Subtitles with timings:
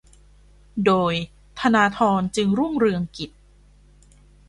[0.85, 1.13] โดย
[1.59, 3.31] ธนาธร จึงรุ่งเรืองกิจ